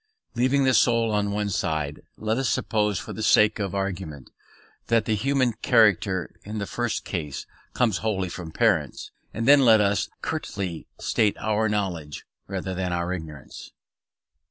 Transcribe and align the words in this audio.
Leaving 0.33 0.63
the 0.63 0.73
soul 0.73 1.11
on 1.11 1.29
one 1.29 1.51
side, 1.51 2.01
let 2.17 2.39
us 2.39 2.49
suppose 2.49 2.97
for 2.97 3.13
the 3.13 3.21
sake 3.21 3.59
of 3.59 3.75
argument 3.75 4.31
that 4.87 5.05
the 5.05 5.13
human 5.13 5.53
character 5.61 6.39
in 6.43 6.57
the 6.57 6.65
first 6.65 7.05
case 7.05 7.45
comes 7.75 7.99
wholly 7.99 8.27
from 8.27 8.49
parents; 8.51 9.11
and 9.31 9.47
then 9.47 9.59
let 9.63 9.79
us 9.79 10.09
curtly 10.23 10.87
state 10.99 11.37
our 11.37 11.69
knowledge 11.69 12.25
rather 12.47 12.73
than 12.73 12.91
our 12.91 13.13
ignorance. 13.13 13.73